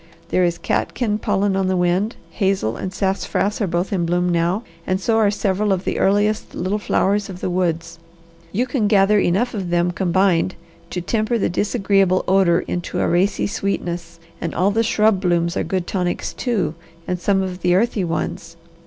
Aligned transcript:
There 0.29 0.43
is 0.43 0.57
catkin 0.57 1.19
pollen 1.19 1.55
on 1.55 1.67
the 1.67 1.77
wind, 1.77 2.15
hazel 2.31 2.75
and 2.75 2.91
sassafras 2.91 3.61
are 3.61 3.67
both 3.67 3.93
in 3.93 4.03
bloom 4.07 4.29
now, 4.29 4.63
and 4.87 4.99
so 4.99 5.17
are 5.17 5.29
several 5.29 5.71
of 5.71 5.83
the 5.83 5.99
earliest 5.99 6.55
little 6.55 6.79
flowers 6.79 7.29
of 7.29 7.39
the 7.39 7.51
woods. 7.51 7.99
You 8.51 8.65
can 8.65 8.87
gather 8.87 9.19
enough 9.19 9.53
of 9.53 9.69
them 9.69 9.91
combined 9.91 10.55
to 10.89 11.01
temper 11.01 11.37
the 11.37 11.49
disagreeable 11.49 12.25
odour 12.27 12.61
into 12.61 12.99
a 12.99 13.07
racy 13.07 13.45
sweetness, 13.45 14.19
and 14.41 14.55
all 14.55 14.71
the 14.71 14.81
shrub 14.81 15.21
blooms 15.21 15.55
are 15.55 15.63
good 15.63 15.85
tonics, 15.85 16.33
too, 16.33 16.73
and 17.07 17.19
some 17.19 17.43
of 17.43 17.61
the 17.61 17.75
earthy 17.75 18.03
ones. 18.03 18.57